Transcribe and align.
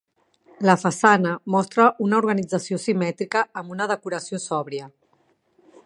La 0.67 0.75
façana 0.83 1.33
mostra 1.55 1.85
una 2.07 2.19
organització 2.23 2.79
simètrica 2.87 3.45
amb 3.63 3.77
una 3.77 3.89
decoració 3.93 4.41
sòbria. 4.49 4.91